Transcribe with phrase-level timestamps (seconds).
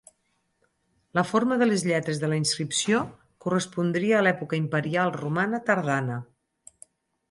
[1.19, 3.03] La forma de les lletres de la inscripció
[3.47, 6.23] correspondria a l'època imperial romana tardana.